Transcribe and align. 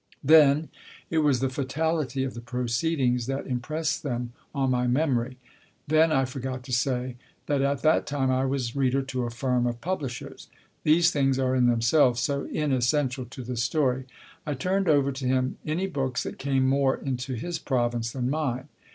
Then 0.23 0.69
it 1.11 1.19
was 1.19 1.41
the 1.41 1.47
fatality 1.49 2.23
of 2.23 2.33
the 2.33 2.41
proceedings 2.41 3.27
that 3.27 3.45
impressed 3.45 4.01
them 4.01 4.33
on 4.51 4.71
my 4.71 4.87
memory 4.87 5.37
then 5.87 6.11
(I 6.11 6.25
forgot 6.25 6.63
to 6.63 6.71
say 6.73 7.17
that 7.45 7.61
at 7.61 7.83
that 7.83 8.07
time 8.07 8.31
I 8.31 8.45
was 8.47 8.75
reader 8.75 9.03
to 9.03 9.25
a 9.25 9.29
firm 9.29 9.67
of 9.67 9.79
publishers; 9.79 10.47
these 10.83 11.11
things 11.11 11.37
are 11.37 11.55
in 11.55 11.67
themselves 11.67 12.19
so 12.19 12.45
inessential 12.45 13.25
to 13.25 13.43
this 13.43 13.61
story) 13.61 14.05
I 14.43 14.55
turned 14.55 14.89
over 14.89 15.11
to 15.11 15.27
him 15.27 15.59
any 15.67 15.85
books 15.85 16.23
that 16.23 16.39
came 16.39 16.67
more 16.67 16.97
into 16.97 17.35
his 17.35 17.59
province 17.59 18.11
than 18.13 18.27
mine. 18.27 18.69